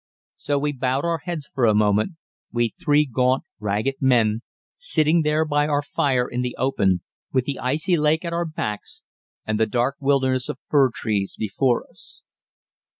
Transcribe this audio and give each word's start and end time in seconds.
So 0.35 0.57
we 0.57 0.73
bowed 0.73 1.05
our 1.05 1.19
heads 1.19 1.47
for 1.53 1.67
a 1.67 1.75
moment, 1.75 2.13
we 2.51 2.69
three 2.69 3.05
gaunt, 3.05 3.43
ragged 3.59 3.97
men, 4.01 4.41
sitting 4.75 5.21
there 5.21 5.45
by 5.45 5.67
our 5.67 5.83
fire 5.83 6.27
in 6.27 6.41
the 6.41 6.55
open, 6.57 7.01
with 7.31 7.45
the 7.45 7.59
icy 7.59 7.97
lake 7.97 8.25
at 8.25 8.33
our 8.33 8.45
backs 8.45 9.03
and 9.45 9.59
the 9.59 9.67
dark 9.67 9.97
wilderness 9.99 10.49
of 10.49 10.57
fir 10.71 10.89
trees 10.89 11.35
before 11.37 11.87
us. 11.87 12.23